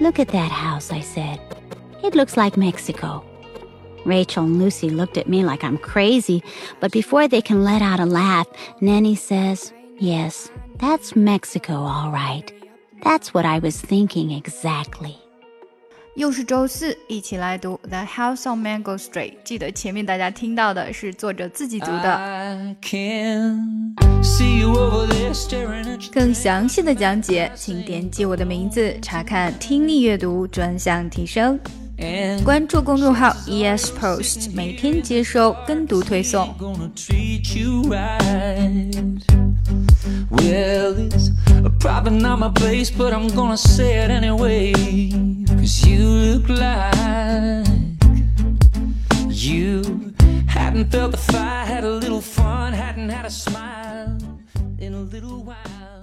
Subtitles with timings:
[0.00, 1.40] Look at that house, I said.
[2.02, 3.24] It looks like Mexico.
[4.04, 6.42] Rachel and Lucy looked at me like I'm crazy,
[6.80, 8.46] but before they can let out a laugh,
[8.80, 12.52] Nanny says, Yes, that's Mexico, all right.
[13.02, 15.16] That's what I was thinking exactly.
[16.16, 19.32] 又是周四，一起来读《The House on Mango Street》。
[19.44, 22.76] 记得前面大家听到的是作者自己读的。
[26.11, 31.57] 更详细的讲解，请点击我的名字查看听力阅读专项提升。
[32.43, 36.53] 关注公众号 ES Post，每天接收跟读推送。
[40.29, 41.29] Well, it's
[41.79, 44.73] probably not my place, but I'm gonna say it anyway.
[45.47, 47.67] Cause you look like
[49.29, 49.81] you
[50.47, 54.17] hadn't felt the fire, had a little fun, hadn't had a smile
[54.79, 56.00] in a little while.